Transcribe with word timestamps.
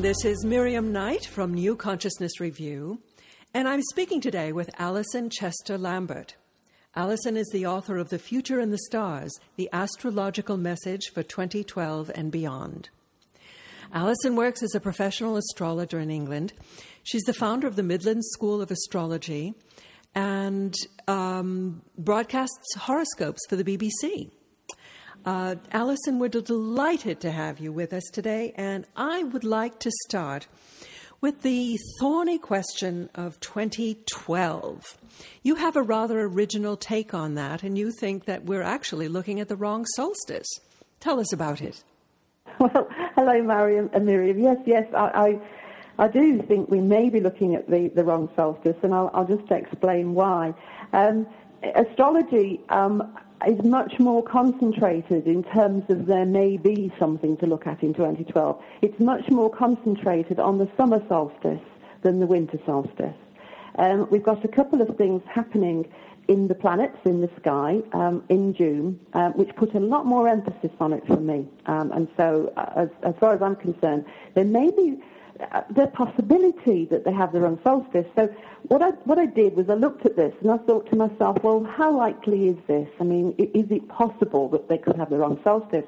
This 0.00 0.24
is 0.24 0.46
Miriam 0.46 0.92
Knight 0.92 1.26
from 1.26 1.52
New 1.52 1.76
Consciousness 1.76 2.40
Review, 2.40 3.02
and 3.52 3.68
I'm 3.68 3.82
speaking 3.90 4.22
today 4.22 4.50
with 4.50 4.70
Alison 4.78 5.28
Chester 5.28 5.76
Lambert. 5.76 6.36
Alison 6.96 7.36
is 7.36 7.46
the 7.52 7.66
author 7.66 7.98
of 7.98 8.08
The 8.08 8.18
Future 8.18 8.60
in 8.60 8.70
the 8.70 8.78
Stars 8.78 9.30
The 9.56 9.68
Astrological 9.74 10.56
Message 10.56 11.10
for 11.12 11.22
2012 11.22 12.10
and 12.14 12.32
Beyond. 12.32 12.88
Alison 13.92 14.36
works 14.36 14.62
as 14.62 14.74
a 14.74 14.80
professional 14.80 15.36
astrologer 15.36 16.00
in 16.00 16.10
England. 16.10 16.54
She's 17.02 17.24
the 17.24 17.34
founder 17.34 17.66
of 17.66 17.76
the 17.76 17.82
Midlands 17.82 18.26
School 18.30 18.62
of 18.62 18.70
Astrology 18.70 19.52
and 20.14 20.74
um, 21.08 21.82
broadcasts 21.98 22.74
horoscopes 22.74 23.42
for 23.50 23.56
the 23.56 23.64
BBC. 23.64 24.30
Uh, 25.24 25.56
Alison, 25.70 26.18
we're 26.18 26.28
delighted 26.28 27.20
to 27.20 27.30
have 27.30 27.60
you 27.60 27.72
with 27.72 27.92
us 27.92 28.04
today, 28.10 28.54
and 28.56 28.86
I 28.96 29.22
would 29.22 29.44
like 29.44 29.78
to 29.80 29.90
start 30.08 30.46
with 31.20 31.42
the 31.42 31.76
thorny 31.98 32.38
question 32.38 33.10
of 33.14 33.38
2012. 33.40 34.98
You 35.42 35.56
have 35.56 35.76
a 35.76 35.82
rather 35.82 36.20
original 36.20 36.74
take 36.78 37.12
on 37.12 37.34
that, 37.34 37.62
and 37.62 37.76
you 37.76 37.92
think 37.92 38.24
that 38.24 38.44
we're 38.44 38.62
actually 38.62 39.08
looking 39.08 39.40
at 39.40 39.48
the 39.48 39.56
wrong 39.56 39.84
solstice. 39.94 40.48
Tell 41.00 41.20
us 41.20 41.32
about 41.32 41.60
it. 41.60 41.84
Well, 42.58 42.88
hello, 43.14 43.42
Mariam 43.42 43.90
and 43.92 44.06
Miriam. 44.06 44.38
Yes, 44.38 44.58
yes, 44.66 44.86
I, 44.94 45.40
I, 45.98 46.04
I, 46.04 46.08
do 46.08 46.42
think 46.42 46.70
we 46.70 46.80
may 46.80 47.08
be 47.08 47.20
looking 47.20 47.54
at 47.54 47.70
the, 47.70 47.88
the 47.88 48.04
wrong 48.04 48.28
solstice, 48.34 48.76
and 48.82 48.94
I'll, 48.94 49.10
I'll 49.14 49.26
just 49.26 49.50
explain 49.50 50.14
why. 50.14 50.54
Um, 50.92 51.26
astrology 51.62 52.60
um, 52.70 53.16
is 53.46 53.62
much 53.64 53.98
more 53.98 54.22
concentrated 54.22 55.26
in 55.26 55.42
terms 55.44 55.84
of 55.88 56.06
there 56.06 56.26
may 56.26 56.56
be 56.56 56.92
something 56.98 57.36
to 57.38 57.46
look 57.46 57.66
at 57.66 57.82
in 57.82 57.94
2012. 57.94 58.62
It's 58.82 59.00
much 59.00 59.30
more 59.30 59.50
concentrated 59.50 60.38
on 60.38 60.58
the 60.58 60.68
summer 60.76 61.02
solstice 61.08 61.60
than 62.02 62.20
the 62.20 62.26
winter 62.26 62.58
solstice. 62.66 63.14
Um, 63.76 64.08
we've 64.10 64.22
got 64.22 64.44
a 64.44 64.48
couple 64.48 64.82
of 64.82 64.96
things 64.96 65.22
happening 65.26 65.86
in 66.28 66.48
the 66.48 66.54
planets 66.54 66.98
in 67.04 67.20
the 67.20 67.30
sky 67.40 67.82
um, 67.92 68.22
in 68.28 68.54
June, 68.54 69.00
um, 69.14 69.32
which 69.32 69.54
put 69.56 69.74
a 69.74 69.80
lot 69.80 70.06
more 70.06 70.28
emphasis 70.28 70.70
on 70.78 70.92
it 70.92 71.04
for 71.06 71.18
me. 71.18 71.48
Um, 71.66 71.90
and 71.92 72.08
so, 72.16 72.52
uh, 72.56 72.70
as, 72.76 72.88
as, 73.02 73.14
far 73.18 73.34
as 73.34 73.42
I'm 73.42 73.56
concerned, 73.56 74.04
there 74.34 74.44
may 74.44 74.70
be 74.70 75.02
the 75.70 75.86
possibility 75.88 76.84
that 76.86 77.04
they 77.04 77.12
have 77.12 77.32
the 77.32 77.40
wrong 77.40 77.58
solstice. 77.62 78.06
So 78.14 78.28
what 78.64 78.82
I, 78.82 78.90
what 79.04 79.18
I 79.18 79.26
did 79.26 79.56
was 79.56 79.68
I 79.68 79.74
looked 79.74 80.04
at 80.04 80.16
this 80.16 80.34
and 80.40 80.50
I 80.50 80.58
thought 80.58 80.90
to 80.90 80.96
myself, 80.96 81.42
well, 81.42 81.64
how 81.64 81.96
likely 81.96 82.48
is 82.48 82.56
this? 82.66 82.88
I 83.00 83.04
mean, 83.04 83.34
is 83.38 83.70
it 83.70 83.88
possible 83.88 84.48
that 84.50 84.68
they 84.68 84.78
could 84.78 84.96
have 84.96 85.10
the 85.10 85.16
wrong 85.16 85.40
solstice? 85.42 85.86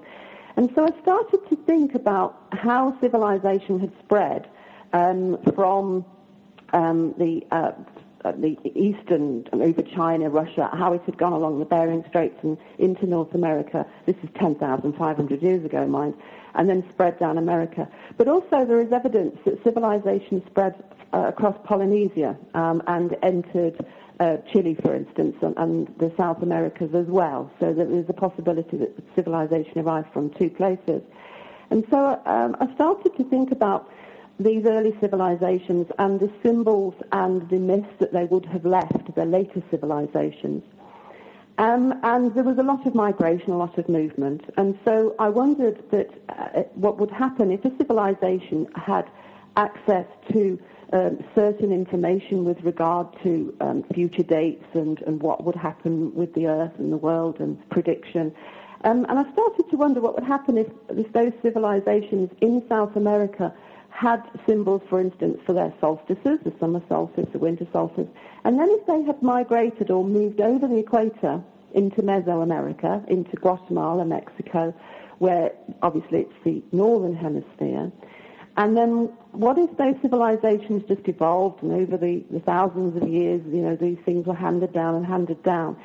And 0.57 0.71
so 0.75 0.85
I 0.85 1.03
started 1.03 1.41
to 1.49 1.57
think 1.67 1.95
about 1.95 2.47
how 2.53 2.97
civilization 3.01 3.81
had 3.81 3.93
spread 4.05 4.49
um, 4.93 5.39
from 5.55 6.05
um, 6.73 7.15
the 7.19 7.47
uh, 7.51 7.73
uh 8.25 8.33
the 8.33 8.57
eastern 8.75 9.45
over 9.53 9.83
China, 9.83 10.31
Russia, 10.31 10.69
how 10.73 10.93
it 10.93 11.03
had 11.03 11.19
gone 11.19 11.33
along 11.33 11.59
the 11.59 11.65
Bering 11.65 12.05
Straits 12.09 12.39
and 12.43 12.57
into 12.79 13.07
North 13.07 13.35
America. 13.35 13.87
This 14.07 14.17
is 14.23 14.31
10,500 14.35 15.43
years 15.43 15.65
ago, 15.65 15.87
mind 15.87 16.15
and 16.55 16.69
then 16.69 16.85
spread 16.91 17.19
down 17.19 17.39
America. 17.39 17.89
But 18.17 18.29
also 18.29 18.65
there 18.65 18.81
is 18.81 18.93
evidence 18.93 19.39
that 19.45 19.63
civilization 19.65 20.43
spread 20.47 20.75
uh, 21.13 21.27
across 21.29 21.57
Polynesia 21.65 22.37
um, 22.55 22.83
and 22.87 23.17
entered 23.23 23.85
uh, 24.21 24.37
Chile, 24.51 24.75
for 24.75 24.95
instance, 24.95 25.37
and, 25.43 25.57
and, 25.57 25.95
the 25.99 26.13
South 26.17 26.43
Americas 26.43 26.95
as 26.95 27.07
well. 27.07 27.51
So 27.59 27.73
that 27.73 27.91
there's 27.91 28.09
a 28.09 28.13
possibility 28.13 28.77
that 28.77 28.91
civilization 29.15 29.79
arrived 29.79 30.13
from 30.13 30.31
two 30.31 30.49
places. 30.51 31.03
And 31.71 31.85
so 31.91 32.21
um, 32.27 32.57
I 32.61 32.73
started 32.75 33.17
to 33.17 33.25
think 33.25 33.51
about 33.51 33.91
these 34.43 34.65
early 34.65 34.97
civilizations 35.01 35.87
and 35.99 36.21
the 36.21 36.31
symbols 36.43 36.95
and 37.13 37.49
the 37.49 37.59
myths 37.59 37.93
that 37.99 38.13
they 38.13 38.25
would 38.25 38.47
have 38.47 38.65
left 38.65 39.15
their 39.15 39.27
later 39.27 39.63
civilizations. 39.71 40.63
Um, 41.59 41.95
and 42.03 42.35
there 42.35 42.45
was 42.45 42.59
a 42.59 42.63
lot 42.63 42.87
of 42.87 42.95
migration, 42.95 43.51
a 43.51 43.57
lot 43.57 43.77
of 43.79 43.89
movement. 43.89 44.43
And 44.57 44.79
so 44.85 45.15
I 45.19 45.29
wondered 45.29 45.83
that 45.91 46.11
uh, 46.29 46.63
what 46.75 46.99
would 46.99 47.11
happen 47.11 47.51
if 47.51 47.65
a 47.65 47.77
civilization 47.77 48.69
had 48.75 49.09
access 49.57 50.07
to 50.33 50.59
um, 50.93 51.23
certain 51.35 51.73
information 51.73 52.45
with 52.45 52.61
regard 52.63 53.07
to 53.23 53.55
um, 53.61 53.83
future 53.95 54.23
dates 54.23 54.65
and, 54.75 55.01
and 55.03 55.23
what 55.23 55.45
would 55.45 55.57
happen 55.57 56.15
with 56.15 56.35
the 56.35 56.47
Earth 56.47 56.73
and 56.79 56.93
the 56.93 56.97
world 56.97 57.41
and 57.41 57.59
prediction. 57.71 58.35
Um, 58.85 59.07
and 59.09 59.19
I 59.19 59.33
started 59.33 59.71
to 59.71 59.77
wonder 59.77 60.01
what 60.01 60.15
would 60.15 60.25
happen 60.25 60.59
if, 60.59 60.69
if 60.91 61.13
those 61.13 61.33
civilizations 61.43 62.31
in 62.41 62.67
South 62.69 62.97
America 62.97 63.55
had 63.93 64.23
symbols, 64.47 64.83
for 64.89 65.01
instance, 65.01 65.39
for 65.47 65.53
their 65.53 65.73
solstices, 65.81 66.39
the 66.45 66.53
summer 66.59 66.83
solstice, 66.89 67.27
the 67.33 67.39
winter 67.39 67.67
solstice, 67.73 68.09
and 68.45 68.59
then 68.59 68.69
if 68.71 68.87
they 68.87 69.03
had 69.03 69.23
migrated 69.23 69.91
or 69.91 70.05
moved 70.05 70.41
over 70.41 70.67
the 70.67 70.79
equator 70.79 71.43
into 71.75 72.03
Mesoamerica, 72.03 73.07
into 73.09 73.37
Guatemala, 73.37 74.05
Mexico, 74.05 74.75
where 75.19 75.53
obviously 75.83 76.21
it's 76.21 76.45
the 76.45 76.63
northern 76.73 77.15
hemisphere, 77.15 77.93
and 78.57 78.77
then 78.77 79.11
what 79.33 79.57
if 79.59 79.75
those 79.77 79.95
civilizations 80.03 80.83
just 80.87 81.09
evolved 81.09 81.63
and 81.63 81.73
over 81.73 81.97
the, 81.97 82.23
the 82.31 82.41
thousands 82.41 83.01
of 83.01 83.09
years, 83.09 83.41
you 83.47 83.63
know, 83.63 83.77
these 83.77 83.99
things 84.05 84.27
were 84.27 84.35
handed 84.35 84.73
down 84.73 84.95
and 84.95 85.07
handed 85.07 85.43
down? 85.43 85.77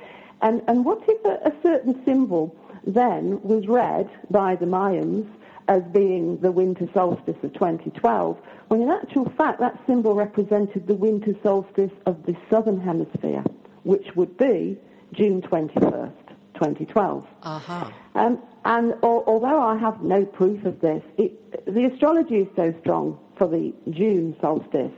And, 0.41 0.61
and 0.67 0.85
what 0.85 1.03
if 1.07 1.25
a, 1.25 1.49
a 1.49 1.53
certain 1.63 2.03
symbol 2.05 2.55
then 2.85 3.41
was 3.41 3.67
read 3.67 4.09
by 4.29 4.55
the 4.55 4.65
Mayans 4.65 5.27
as 5.67 5.83
being 5.91 6.37
the 6.39 6.51
winter 6.51 6.87
solstice 6.93 7.35
of 7.43 7.53
2012, 7.53 8.37
when 8.69 8.81
in 8.81 8.89
actual 8.89 9.29
fact 9.37 9.59
that 9.59 9.77
symbol 9.85 10.15
represented 10.15 10.87
the 10.87 10.95
winter 10.95 11.33
solstice 11.43 11.91
of 12.05 12.25
the 12.25 12.35
southern 12.49 12.79
hemisphere, 12.79 13.43
which 13.83 14.15
would 14.15 14.37
be 14.37 14.77
June 15.13 15.41
21st, 15.41 16.13
2012. 16.53 17.27
Uh-huh. 17.43 17.91
Um, 18.15 18.41
and 18.65 18.93
al- 19.03 19.23
although 19.27 19.61
I 19.61 19.77
have 19.77 20.01
no 20.01 20.25
proof 20.25 20.65
of 20.65 20.79
this, 20.79 21.03
it, 21.17 21.65
the 21.65 21.85
astrology 21.85 22.37
is 22.37 22.47
so 22.55 22.73
strong 22.81 23.19
for 23.37 23.47
the 23.47 23.73
June 23.89 24.35
solstice 24.41 24.91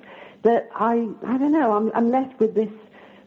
that 0.44 0.70
I, 0.76 1.08
I 1.26 1.38
don't 1.38 1.52
know, 1.52 1.74
I'm, 1.74 1.92
I'm 1.94 2.12
left 2.12 2.40
with 2.40 2.56
this 2.56 2.70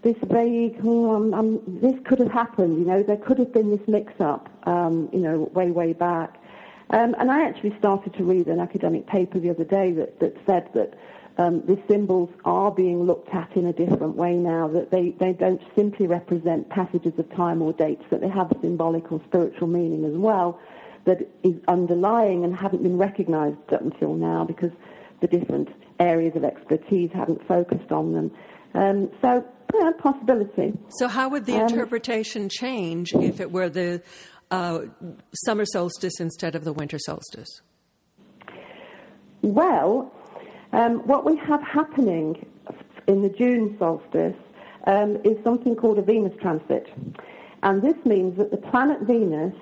this 0.03 0.17
vague, 0.25 0.81
oh, 0.85 1.15
I'm, 1.15 1.35
I'm, 1.35 1.81
this 1.81 1.95
could 2.05 2.19
have 2.19 2.31
happened, 2.31 2.79
you 2.79 2.85
know, 2.85 3.03
there 3.03 3.17
could 3.17 3.39
have 3.39 3.53
been 3.53 3.71
this 3.71 3.87
mix-up, 3.87 4.49
um, 4.67 5.09
you 5.13 5.21
know, 5.21 5.51
way, 5.55 5.71
way 5.71 5.93
back. 5.93 6.41
Um, 6.91 7.15
and 7.19 7.31
I 7.31 7.47
actually 7.47 7.77
started 7.79 8.13
to 8.15 8.25
read 8.25 8.49
an 8.49 8.61
academic 8.61 9.07
paper 9.07 9.39
the 9.39 9.51
other 9.51 9.65
day 9.65 9.93
that, 9.93 10.19
that 10.21 10.37
said 10.45 10.69
that 10.75 10.95
um, 11.39 11.65
these 11.67 11.79
symbols 11.89 12.31
are 12.45 12.71
being 12.71 13.05
looked 13.05 13.33
at 13.35 13.57
in 13.57 13.67
a 13.67 13.73
different 13.73 14.17
way 14.17 14.35
now, 14.35 14.69
that 14.69 14.91
they, 14.91 15.11
they 15.11 15.33
don't 15.33 15.63
simply 15.75 16.07
represent 16.07 16.69
passages 16.69 17.13
of 17.19 17.31
time 17.35 17.63
or 17.63 17.73
dates, 17.73 18.05
that 18.11 18.21
they 18.21 18.29
have 18.29 18.53
symbolic 18.61 19.11
or 19.13 19.21
spiritual 19.29 19.69
meaning 19.69 20.05
as 20.05 20.15
well 20.15 20.61
that 21.05 21.29
is 21.43 21.55
underlying 21.69 22.45
and 22.45 22.55
haven't 22.55 22.83
been 22.83 22.99
recognized 22.99 23.57
until 23.71 24.15
now 24.15 24.45
because 24.45 24.71
the 25.21 25.27
different 25.27 25.69
areas 25.99 26.37
of 26.37 26.45
expertise 26.45 27.11
haven't 27.13 27.47
focused 27.47 27.91
on 27.91 28.13
them. 28.13 28.31
Um, 28.75 29.11
so, 29.21 29.47
yeah, 29.75 29.91
possibility. 29.99 30.73
So, 30.99 31.09
how 31.09 31.29
would 31.29 31.47
the 31.47 31.57
um, 31.57 31.63
interpretation 31.63 32.49
change 32.49 33.15
if 33.15 33.41
it 33.41 33.51
were 33.51 33.69
the 33.69 34.03
uh, 34.51 34.83
summer 35.47 35.65
solstice 35.65 36.21
instead 36.21 36.55
of 36.55 36.65
the 36.65 36.73
winter 36.73 36.99
solstice? 36.99 37.63
Well, 39.43 40.13
um, 40.73 41.01
what 41.07 41.25
we 41.25 41.37
have 41.39 41.63
happening 41.63 42.47
in 43.07 43.23
the 43.23 43.29
June 43.29 43.77
solstice 43.79 44.37
um, 44.87 45.17
is 45.25 45.37
something 45.45 45.75
called 45.75 45.99
a 45.99 46.03
Venus 46.03 46.33
transit. 46.41 46.89
And 47.63 47.83
this 47.83 47.97
means 48.05 48.37
that 48.39 48.51
the 48.51 48.57
planet 48.57 49.01
Venus 49.03 49.55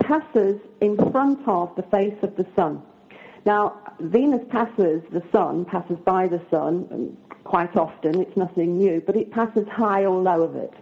passes 0.00 0.60
in 0.80 0.96
front 1.10 1.46
of 1.46 1.74
the 1.76 1.82
face 1.84 2.16
of 2.22 2.36
the 2.36 2.46
sun. 2.54 2.82
Now, 3.44 3.80
Venus 4.00 4.42
passes 4.50 5.02
the 5.12 5.22
sun, 5.32 5.64
passes 5.64 5.98
by 6.04 6.28
the 6.28 6.40
sun 6.50 7.16
quite 7.46 7.76
often, 7.76 8.20
it's 8.20 8.36
nothing 8.36 8.76
new, 8.76 9.02
but 9.06 9.16
it 9.16 9.30
passes 9.30 9.66
high 9.68 10.04
or 10.04 10.20
low 10.20 10.42
of 10.42 10.56
it. 10.56 10.74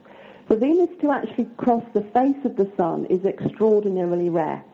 For 0.49 0.57
Venus 0.57 0.91
to 1.01 1.11
actually 1.11 1.49
cross 1.57 1.85
the 1.95 2.03
face 2.03 2.45
of 2.45 2.57
the 2.57 2.71
sun 2.77 3.07
is 3.07 3.25
extraordinarily 3.25 4.31
rare. 4.31 4.65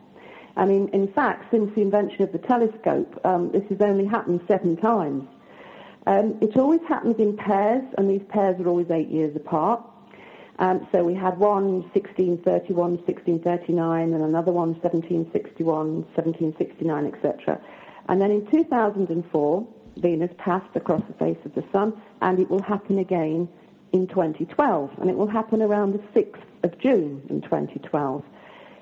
I 0.57 0.65
mean, 0.65 0.89
in 0.89 1.07
fact, 1.13 1.51
since 1.51 1.73
the 1.75 1.81
invention 1.81 2.23
of 2.23 2.31
the 2.31 2.39
telescope, 2.39 3.19
um, 3.23 3.51
this 3.51 3.63
has 3.69 3.79
only 3.81 4.05
happened 4.05 4.41
seven 4.47 4.75
times. 4.75 5.27
Um, 6.07 6.37
it 6.41 6.57
always 6.57 6.81
happens 6.87 7.17
in 7.19 7.37
pairs, 7.37 7.83
and 7.97 8.09
these 8.09 8.23
pairs 8.29 8.59
are 8.59 8.67
always 8.67 8.89
eight 8.89 9.09
years 9.09 9.35
apart. 9.35 9.81
Um, 10.59 10.87
so 10.91 11.03
we 11.03 11.13
had 11.13 11.37
one 11.37 11.81
1631, 11.93 12.97
1639, 12.97 14.13
and 14.13 14.23
another 14.23 14.51
one 14.51 14.73
1761, 14.81 16.03
1769, 16.15 17.05
etc. 17.05 17.61
And 18.09 18.21
then 18.21 18.31
in 18.31 18.45
2004, 18.51 19.67
Venus 19.97 20.31
passed 20.37 20.75
across 20.75 21.01
the 21.07 21.13
face 21.13 21.37
of 21.45 21.53
the 21.55 21.63
sun, 21.71 21.93
and 22.21 22.39
it 22.39 22.49
will 22.49 22.61
happen 22.61 22.99
again 22.99 23.47
in 23.91 24.07
2012, 24.07 24.91
and 24.99 25.09
it 25.09 25.15
will 25.15 25.27
happen 25.27 25.61
around 25.61 25.93
the 25.93 26.19
6th 26.19 26.41
of 26.63 26.77
June 26.79 27.21
in 27.29 27.41
2012. 27.41 28.23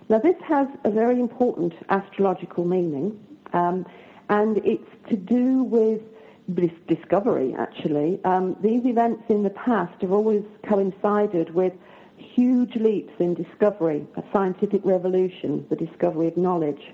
Now, 0.09 0.19
this 0.19 0.35
has 0.47 0.67
a 0.83 0.91
very 0.91 1.19
important 1.19 1.73
astrological 1.89 2.65
meaning, 2.65 3.19
um, 3.53 3.85
and 4.29 4.57
it's 4.65 4.89
to 5.09 5.15
do 5.15 5.63
with 5.63 6.01
this 6.47 6.71
discovery, 6.87 7.55
actually. 7.57 8.19
Um, 8.25 8.55
these 8.61 8.85
events 8.85 9.23
in 9.29 9.43
the 9.43 9.51
past 9.51 10.01
have 10.01 10.11
always 10.11 10.43
coincided 10.63 11.53
with 11.53 11.73
huge 12.17 12.75
leaps 12.75 13.13
in 13.19 13.33
discovery, 13.33 14.05
a 14.15 14.23
scientific 14.33 14.81
revolution, 14.83 15.65
the 15.69 15.75
discovery 15.75 16.27
of 16.27 16.37
knowledge. 16.37 16.91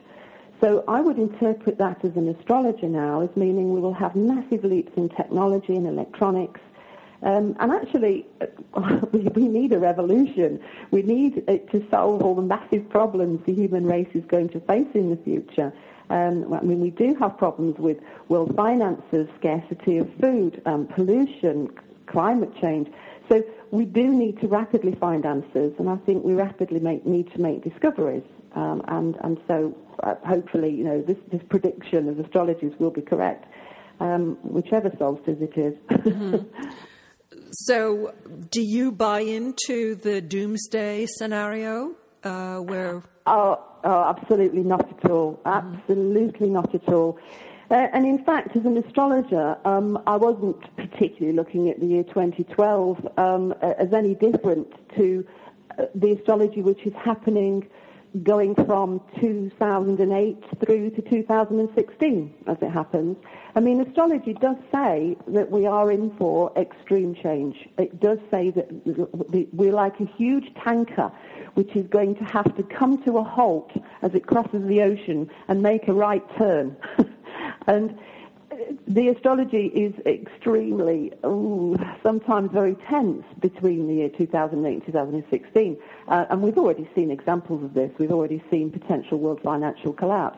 So 0.62 0.84
I 0.88 1.02
would 1.02 1.18
interpret 1.18 1.78
that 1.78 2.04
as 2.06 2.16
an 2.16 2.30
astrologer 2.30 2.88
now 2.88 3.22
as 3.22 3.30
meaning 3.36 3.74
we 3.74 3.82
will 3.82 3.94
have 3.94 4.16
massive 4.16 4.64
leaps 4.64 4.92
in 4.96 5.10
technology 5.10 5.76
and 5.76 5.86
electronics. 5.86 6.62
Um, 7.22 7.56
and 7.60 7.72
actually, 7.72 8.26
we, 9.12 9.20
we, 9.20 9.48
need 9.48 9.74
a 9.74 9.80
revolution. 9.80 10.62
We 10.92 11.02
need 11.02 11.44
it 11.48 11.70
to 11.72 11.86
solve 11.90 12.22
all 12.22 12.36
the 12.36 12.42
massive 12.42 12.88
problems 12.90 13.46
the 13.46 13.54
human 13.54 13.86
race 13.86 14.10
is 14.14 14.24
going 14.26 14.50
to 14.50 14.60
face 14.62 14.88
in 14.94 15.10
the 15.10 15.18
future. 15.18 15.74
Um, 16.10 16.54
I 16.54 16.62
mean, 16.62 16.80
we 16.82 16.92
do 16.92 17.16
have 17.16 17.38
problems 17.38 17.80
with 17.80 17.98
world 18.30 18.56
finances, 18.56 19.28
scarcity 19.40 19.98
of 19.98 20.10
food, 20.22 20.62
um, 20.66 20.86
pollution, 20.88 21.70
climate 22.06 22.54
change. 22.62 22.90
So 23.28 23.44
we 23.72 23.86
do 23.86 24.08
need 24.08 24.40
to 24.42 24.48
rapidly 24.48 24.94
find 24.94 25.26
answers, 25.26 25.74
and 25.80 25.90
I 25.90 25.96
think 25.98 26.24
we 26.24 26.34
rapidly 26.34 26.80
make, 26.80 27.06
need 27.06 27.32
to 27.34 27.42
make 27.42 27.64
discoveries. 27.64 28.24
Um, 28.56 28.82
and, 28.88 29.18
and 29.22 29.38
so 29.48 29.76
uh, 30.04 30.16
hopefully, 30.26 30.70
you 30.70 30.84
know, 30.84 31.02
this, 31.02 31.18
this 31.32 31.42
prediction 31.50 32.10
of 32.10 32.20
astrologers 32.20 32.74
will 32.80 32.92
be 32.92 33.02
correct, 33.02 33.46
um, 34.00 34.38
whichever 34.44 34.92
solstice 34.98 35.38
it 35.40 35.58
is. 35.58 35.74
mm-hmm. 35.90 36.70
So, 37.52 38.14
do 38.52 38.62
you 38.62 38.92
buy 38.92 39.22
into 39.22 39.96
the 39.96 40.20
doomsday 40.20 41.06
scenario 41.06 41.96
uh, 42.24 42.58
where? 42.58 43.04
Oh, 43.26 43.64
oh, 43.84 44.16
absolutely 44.18 44.64
not 44.64 44.82
at 44.90 45.10
all. 45.10 45.40
Mm-hmm. 45.46 45.76
Absolutely 45.76 46.50
not 46.50 46.74
at 46.76 46.88
all. 46.90 47.18
Uh, 47.72 47.88
and 47.94 48.06
in 48.06 48.24
fact, 48.24 48.56
as 48.56 48.66
an 48.66 48.78
astrologer, 48.78 49.58
um, 49.66 50.02
I 50.06 50.18
wasn't 50.18 50.60
particularly 50.76 51.36
looking 51.36 51.70
at 51.70 51.80
the 51.80 51.88
year 51.88 52.04
2012 52.04 53.08
um, 53.18 53.54
as 53.62 53.92
any 53.94 54.16
different 54.16 54.68
to 54.98 55.26
uh, 55.80 55.86
the 55.96 56.12
astrology 56.12 56.62
which 56.62 56.86
is 56.86 56.94
happening 56.94 57.68
going 58.24 58.56
from 58.56 59.02
2008 59.20 60.44
through 60.64 60.90
to 60.92 61.02
2016, 61.02 62.34
as 62.48 62.58
it 62.62 62.70
happens. 62.70 63.18
I 63.56 63.60
mean, 63.60 63.82
astrology 63.82 64.34
does 64.34 64.58
say 64.72 65.18
that 65.28 65.52
we 65.52 65.66
are 65.66 65.92
in 65.92 66.16
for 66.18 66.52
extreme 66.58 67.16
change. 67.16 67.68
It 67.78 68.00
does 68.00 68.20
say 68.32 68.52
that 68.52 69.50
we're 69.54 69.74
like 69.74 70.00
a 70.00 70.06
huge 70.06 70.54
tanker 70.64 71.12
which 71.56 71.76
is 71.76 71.88
going 71.88 72.16
to 72.16 72.24
have 72.26 72.56
to 72.58 72.64
come 72.64 73.02
to 73.04 73.18
a 73.18 73.24
halt 73.24 73.72
as 74.02 74.14
it 74.14 74.28
crosses 74.28 74.66
the 74.68 74.82
ocean 74.82 75.30
and 75.48 75.62
make 75.62 75.88
a 75.88 75.94
right 75.94 76.24
turn. 76.38 76.76
and 77.68 77.98
the 78.88 79.10
astrology 79.10 79.68
is 79.68 79.94
extremely, 80.06 81.12
ooh, 81.26 81.76
sometimes 82.04 82.52
very 82.52 82.76
tense 82.88 83.24
between 83.40 83.88
the 83.88 83.96
year 83.96 84.10
2008 84.10 84.74
and 84.74 84.86
2016. 84.86 85.78
Uh, 86.08 86.26
and 86.30 86.42
we've 86.42 86.58
already 86.58 86.88
seen 86.96 87.12
examples 87.12 87.64
of 87.64 87.74
this. 87.74 87.92
We've 87.98 88.12
already 88.12 88.44
seen 88.52 88.72
potential 88.72 89.20
world 89.20 89.42
financial 89.42 89.94
collapse. 89.94 90.38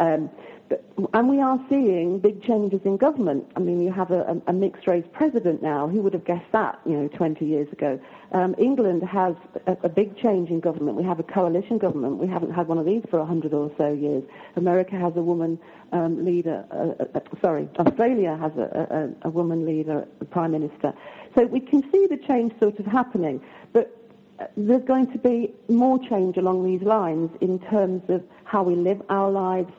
Um, 0.00 0.30
but, 0.68 0.84
and 1.14 1.28
we 1.28 1.40
are 1.40 1.58
seeing 1.70 2.18
big 2.18 2.42
changes 2.42 2.80
in 2.84 2.98
government. 2.98 3.50
I 3.56 3.60
mean, 3.60 3.80
you 3.80 3.90
have 3.90 4.10
a, 4.10 4.40
a, 4.46 4.52
mixed 4.52 4.86
race 4.86 5.04
president 5.12 5.62
now. 5.62 5.88
Who 5.88 6.02
would 6.02 6.12
have 6.12 6.24
guessed 6.24 6.52
that, 6.52 6.78
you 6.84 6.92
know, 6.92 7.08
20 7.08 7.44
years 7.44 7.72
ago? 7.72 7.98
Um, 8.32 8.54
England 8.58 9.02
has 9.04 9.34
a, 9.66 9.76
a, 9.84 9.88
big 9.88 10.18
change 10.18 10.50
in 10.50 10.60
government. 10.60 10.98
We 10.98 11.04
have 11.04 11.18
a 11.18 11.22
coalition 11.22 11.78
government. 11.78 12.18
We 12.18 12.26
haven't 12.26 12.52
had 12.52 12.68
one 12.68 12.76
of 12.76 12.84
these 12.84 13.02
for 13.08 13.18
100 13.18 13.54
or 13.54 13.72
so 13.78 13.92
years. 13.92 14.22
America 14.56 14.96
has 14.96 15.16
a 15.16 15.22
woman 15.22 15.58
um, 15.92 16.22
leader. 16.24 16.66
Uh, 16.70 17.18
uh, 17.18 17.20
sorry, 17.40 17.68
Australia 17.78 18.36
has 18.36 18.52
a, 18.56 19.14
a, 19.22 19.30
woman 19.30 19.64
leader, 19.64 20.06
a 20.20 20.24
prime 20.26 20.50
minister. 20.50 20.92
So 21.34 21.46
we 21.46 21.60
can 21.60 21.82
see 21.90 22.06
the 22.06 22.18
change 22.18 22.52
sort 22.60 22.78
of 22.78 22.84
happening. 22.84 23.40
But 23.72 23.96
uh, 24.38 24.46
there's 24.56 24.84
going 24.84 25.10
to 25.12 25.18
be 25.18 25.54
more 25.68 25.98
change 25.98 26.36
along 26.36 26.64
these 26.64 26.82
lines 26.82 27.30
in 27.40 27.58
terms 27.58 28.02
of 28.08 28.22
how 28.44 28.62
we 28.62 28.74
live 28.74 29.00
our 29.08 29.30
lives, 29.30 29.72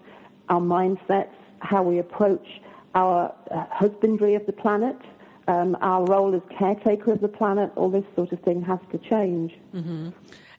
our 0.49 0.61
mindsets, 0.61 1.33
how 1.59 1.83
we 1.83 1.99
approach 1.99 2.47
our 2.95 3.33
uh, 3.51 3.65
husbandry 3.71 4.35
of 4.35 4.45
the 4.45 4.53
planet, 4.53 4.97
um, 5.47 5.77
our 5.81 6.05
role 6.05 6.35
as 6.35 6.41
caretaker 6.57 7.13
of 7.13 7.21
the 7.21 7.27
planet, 7.27 7.71
all 7.75 7.89
this 7.89 8.05
sort 8.15 8.31
of 8.31 8.39
thing 8.41 8.61
has 8.63 8.79
to 8.91 8.97
change. 8.97 9.53
Mm-hmm. 9.73 10.09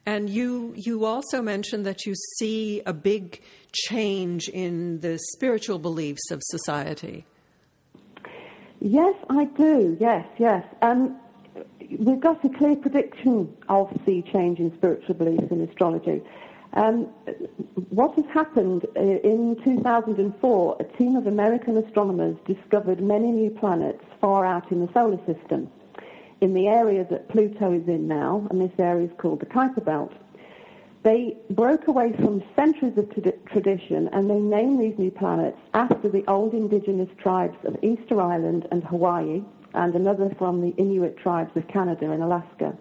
And 0.06 0.30
you, 0.30 0.72
you 0.76 1.04
also 1.04 1.42
mentioned 1.42 1.84
that 1.86 2.06
you 2.06 2.14
see 2.38 2.82
a 2.86 2.92
big 2.92 3.42
change 3.72 4.48
in 4.48 5.00
the 5.00 5.18
spiritual 5.32 5.78
beliefs 5.78 6.30
of 6.30 6.40
society. 6.42 7.26
Yes, 8.80 9.14
I 9.28 9.44
do. 9.44 9.96
Yes, 10.00 10.26
yes. 10.38 10.64
Um, 10.80 11.20
we've 11.98 12.20
got 12.20 12.42
a 12.44 12.48
clear 12.48 12.76
prediction 12.76 13.54
of 13.68 13.90
the 14.06 14.22
change 14.22 14.58
in 14.58 14.74
spiritual 14.76 15.14
beliefs 15.14 15.50
in 15.50 15.60
astrology. 15.60 16.22
Um, 16.74 17.06
what 17.90 18.14
has 18.14 18.24
happened 18.32 18.86
uh, 18.96 19.00
in 19.00 19.56
2004, 19.64 20.76
a 20.78 20.84
team 20.96 21.16
of 21.16 21.26
American 21.26 21.76
astronomers 21.76 22.36
discovered 22.46 23.00
many 23.00 23.32
new 23.32 23.50
planets 23.50 24.04
far 24.20 24.46
out 24.46 24.70
in 24.70 24.84
the 24.84 24.92
solar 24.92 25.18
system, 25.26 25.68
in 26.40 26.54
the 26.54 26.68
area 26.68 27.04
that 27.10 27.28
Pluto 27.28 27.72
is 27.72 27.88
in 27.88 28.06
now, 28.06 28.46
and 28.50 28.60
this 28.60 28.78
area 28.78 29.06
is 29.06 29.12
called 29.18 29.40
the 29.40 29.46
Kuiper 29.46 29.84
Belt. 29.84 30.12
They 31.02 31.36
broke 31.50 31.88
away 31.88 32.12
from 32.12 32.42
centuries 32.54 32.96
of 32.98 33.12
t- 33.14 33.32
tradition 33.46 34.08
and 34.12 34.28
they 34.28 34.38
named 34.38 34.80
these 34.80 34.98
new 34.98 35.10
planets 35.10 35.56
after 35.72 36.10
the 36.10 36.22
old 36.28 36.52
indigenous 36.52 37.08
tribes 37.16 37.56
of 37.64 37.78
Easter 37.82 38.20
Island 38.20 38.68
and 38.70 38.84
Hawaii, 38.84 39.42
and 39.72 39.94
another 39.94 40.30
from 40.36 40.60
the 40.60 40.74
Inuit 40.76 41.16
tribes 41.16 41.56
of 41.56 41.66
Canada 41.68 42.10
and 42.10 42.22
Alaska. 42.22 42.76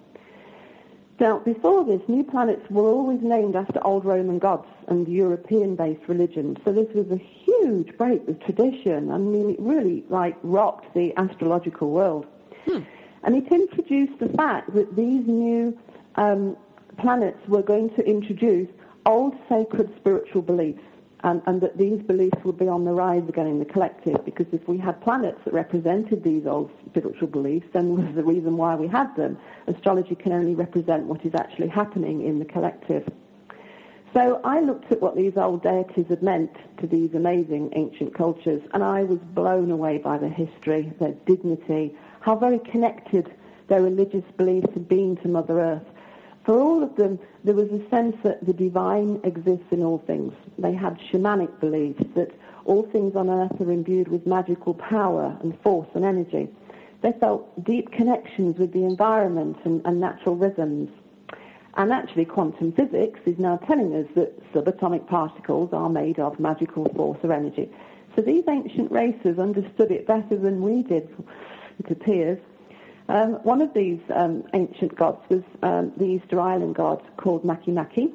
Now, 1.19 1.39
before 1.39 1.83
this, 1.83 2.01
new 2.07 2.24
planets 2.24 2.69
were 2.69 2.88
always 2.88 3.21
named 3.21 3.57
after 3.57 3.86
old 3.86 4.06
Roman 4.06 4.39
gods 4.39 4.68
and 4.88 5.06
European-based 5.06 6.07
religions. 6.07 6.57
So 6.63 6.71
this 6.71 6.88
was 6.95 7.12
a 7.12 7.18
huge 7.18 7.98
break 7.98 8.25
with 8.25 8.39
tradition. 8.42 9.11
I 9.11 9.18
mean, 9.18 9.49
it 9.49 9.59
really 9.59 10.06
like 10.07 10.38
rocked 10.44 10.94
the 10.94 11.14
astrological 11.18 11.92
world. 11.92 12.26
Hmm. 12.66 12.80
And 13.23 13.35
it 13.35 13.52
introduced 13.52 14.18
the 14.19 14.30
fact 14.30 14.73
that 14.76 14.95
these 14.95 15.28
new 15.28 15.78
um, 16.16 16.56
planets 16.97 17.45
were 17.49 17.64
going 17.64 17.90
to 17.95 18.06
introduce 18.07 18.69
old 19.06 19.35
sacred 19.49 19.94
spiritual 19.97 20.42
beliefs 20.42 20.83
and, 21.23 21.42
and, 21.45 21.59
that 21.61 21.78
these 21.78 22.02
beliefs 22.02 22.38
would 22.44 22.57
be 22.57 22.68
on 22.68 22.85
the 22.85 22.92
rise 22.92 23.28
again 23.28 23.47
in 23.47 23.59
the 23.59 23.66
collective 23.66 24.23
because 24.23 24.47
if 24.54 24.68
we 24.68 24.78
had 24.78 25.02
planets 25.02 25.40
that 25.44 25.54
represented 25.54 26.23
these 26.23 26.45
old 26.45 26.71
spiritual 26.85 27.28
beliefs, 27.28 27.68
then 27.73 27.95
was 27.95 28.16
the 28.16 28.23
reason 28.23 28.56
why 28.56 28.76
we 28.76 28.88
had 28.88 29.14
them. 29.16 29.38
Astrology 29.68 30.16
can 30.16 30.31
only 30.31 30.56
represent 30.56 31.04
what 31.06 31.26
is 31.26 31.35
actually 31.35 31.68
happening 31.68 32.21
in 32.21 32.40
the 32.40 32.45
collective. 32.45 33.07
So 34.14 34.42
I 34.44 34.59
looked 34.61 34.92
at 34.92 35.02
what 35.02 35.16
these 35.16 35.38
old 35.38 35.61
deities 35.61 36.07
had 36.07 36.23
meant 36.23 36.56
to 36.80 36.88
these 36.88 37.14
amazing 37.14 37.73
ancient 37.76 38.16
cultures, 38.16 38.61
and 38.73 38.83
I 38.83 39.04
was 39.04 39.19
blown 39.19 39.69
away 39.69 39.99
by 39.99 40.18
their 40.18 40.31
history, 40.31 40.92
their 40.99 41.14
dignity, 41.28 41.95
how 42.21 42.35
very 42.35 42.59
connected 42.59 43.31
their 43.68 43.83
religious 43.83 44.23
beliefs 44.35 44.73
had 44.73 44.88
been 44.88 45.16
to 45.18 45.28
Mother 45.28 45.59
Earth, 45.59 45.85
for 46.49 46.59
all 46.59 46.81
of 46.81 46.95
them, 46.95 47.19
there 47.44 47.53
was 47.53 47.69
a 47.69 47.87
sense 47.91 48.18
that 48.23 48.44
the 48.44 48.53
divine 48.53 49.21
exists 49.23 49.68
in 49.69 49.83
all 49.83 49.99
things. 49.99 50.33
They 50.57 50.73
had 50.73 50.97
shamanic 50.97 51.59
beliefs 51.59 52.03
that 52.15 52.31
all 52.65 52.81
things 52.87 53.15
on 53.15 53.29
earth 53.29 53.61
are 53.61 53.71
imbued 53.71 54.07
with 54.07 54.25
magical 54.25 54.73
power 54.73 55.37
and 55.44 55.56
force 55.61 55.87
and 55.94 56.03
energy. 56.03 56.47
They 57.01 57.11
felt 57.11 57.63
deep 57.63 57.91
connections 57.91 58.57
with 58.57 58.73
the 58.73 58.83
environment 58.83 59.57
and, 59.63 59.83
and 59.85 60.01
natural 60.01 60.35
rhythms. 60.35 60.89
And 61.75 61.94
actually, 61.94 62.25
quantum 62.25 62.71
physics 62.71 63.19
is 63.27 63.37
now 63.37 63.57
telling 63.57 63.94
us 63.94 64.07
that 64.15 64.51
subatomic 64.51 65.06
particles 65.06 65.71
are 65.71 65.87
made 65.87 66.18
of 66.18 66.39
magical 66.39 66.85
force 66.95 67.19
or 67.21 67.31
energy. 67.31 67.69
So 68.15 68.23
these 68.23 68.45
ancient 68.49 68.91
races 68.91 69.37
understood 69.37 69.91
it 69.91 70.07
better 70.07 70.35
than 70.35 70.63
we 70.63 70.81
did, 70.81 71.15
it 71.77 71.91
appears. 71.91 72.39
Um, 73.09 73.33
one 73.42 73.61
of 73.61 73.73
these 73.73 73.99
um, 74.16 74.44
ancient 74.54 74.95
gods 74.95 75.19
was 75.30 75.42
um, 75.63 75.92
the 75.97 76.06
Easter 76.06 76.39
Island 76.39 76.75
god 76.75 77.01
called 77.18 77.44
Makemake. 77.44 78.13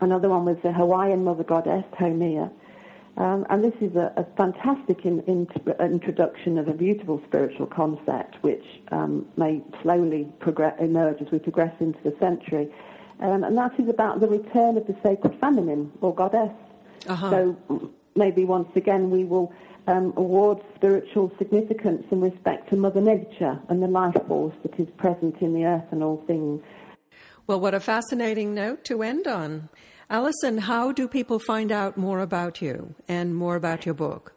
Another 0.00 0.28
one 0.28 0.44
was 0.44 0.56
the 0.64 0.72
Hawaiian 0.72 1.22
mother 1.22 1.44
goddess, 1.44 1.84
Haumea. 1.96 2.50
Um, 3.16 3.46
and 3.50 3.62
this 3.62 3.74
is 3.80 3.94
a, 3.94 4.12
a 4.16 4.24
fantastic 4.36 5.04
in, 5.04 5.20
in, 5.24 5.46
introduction 5.78 6.58
of 6.58 6.66
a 6.66 6.72
beautiful 6.72 7.22
spiritual 7.28 7.66
concept 7.66 8.36
which 8.42 8.64
um, 8.90 9.28
may 9.36 9.62
slowly 9.82 10.26
progress, 10.40 10.74
emerge 10.80 11.22
as 11.22 11.30
we 11.30 11.38
progress 11.38 11.74
into 11.78 11.98
the 12.02 12.16
century. 12.18 12.68
Um, 13.20 13.44
and 13.44 13.56
that 13.58 13.78
is 13.78 13.88
about 13.88 14.20
the 14.20 14.28
return 14.28 14.76
of 14.76 14.88
the 14.88 14.96
sacred 15.04 15.38
feminine 15.38 15.92
or 16.00 16.12
goddess. 16.12 16.52
Uh-huh. 17.06 17.30
So 17.30 17.90
maybe 18.16 18.44
once 18.44 18.70
again 18.74 19.10
we 19.10 19.24
will 19.24 19.52
um, 19.86 20.12
awards 20.16 20.62
spiritual 20.74 21.32
significance 21.38 22.04
in 22.10 22.20
respect 22.20 22.70
to 22.70 22.76
Mother 22.76 23.00
Nature 23.00 23.58
and 23.68 23.82
the 23.82 23.86
life 23.86 24.16
force 24.28 24.54
that 24.62 24.78
is 24.78 24.88
present 24.96 25.36
in 25.40 25.54
the 25.54 25.64
earth 25.64 25.84
and 25.90 26.02
all 26.02 26.22
things. 26.26 26.62
Well, 27.46 27.60
what 27.60 27.74
a 27.74 27.80
fascinating 27.80 28.54
note 28.54 28.84
to 28.84 29.02
end 29.02 29.26
on. 29.26 29.68
Alison, 30.08 30.58
how 30.58 30.92
do 30.92 31.06
people 31.06 31.38
find 31.38 31.70
out 31.70 31.96
more 31.96 32.20
about 32.20 32.60
you 32.60 32.94
and 33.08 33.34
more 33.34 33.56
about 33.56 33.86
your 33.86 33.94
book? 33.94 34.34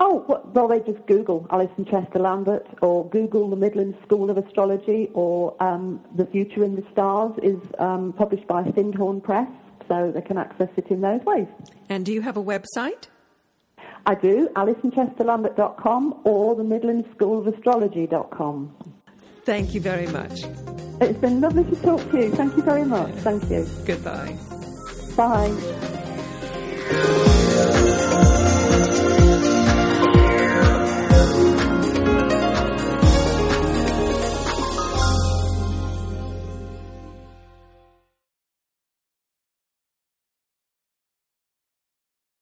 Oh, 0.00 0.42
well, 0.52 0.66
they 0.66 0.80
just 0.80 1.06
Google 1.06 1.46
Alison 1.50 1.84
Chester 1.84 2.18
Lambert 2.18 2.66
or 2.82 3.08
Google 3.10 3.48
the 3.48 3.56
Midlands 3.56 3.96
School 4.04 4.28
of 4.28 4.36
Astrology 4.36 5.08
or 5.14 5.54
um, 5.62 6.00
The 6.16 6.26
Future 6.26 6.64
in 6.64 6.74
the 6.74 6.84
Stars 6.92 7.32
is 7.42 7.58
um, 7.78 8.12
published 8.12 8.46
by 8.48 8.64
Findhorn 8.64 9.22
Press, 9.22 9.48
so 9.88 10.10
they 10.12 10.20
can 10.20 10.36
access 10.36 10.68
it 10.76 10.88
in 10.88 11.00
those 11.00 11.20
ways. 11.24 11.46
And 11.88 12.04
do 12.04 12.12
you 12.12 12.22
have 12.22 12.36
a 12.36 12.42
website? 12.42 13.06
I 14.06 14.14
do, 14.14 14.48
AlisonChesterLambert.com 14.54 16.20
or 16.24 16.54
the 16.54 16.64
Midlands 16.64 17.08
School 17.14 17.38
of 17.38 17.54
Astrology.com. 17.54 18.74
Thank 19.44 19.74
you 19.74 19.80
very 19.80 20.06
much. 20.08 20.44
It's 21.00 21.18
been 21.18 21.40
lovely 21.40 21.64
to 21.64 21.76
talk 21.82 22.10
to 22.10 22.18
you. 22.18 22.30
Thank 22.32 22.56
you 22.56 22.62
very 22.62 22.84
much. 22.84 23.14
Thank 23.16 23.48
you. 23.50 23.66
Goodbye. 23.84 24.36
Bye. 25.16 27.30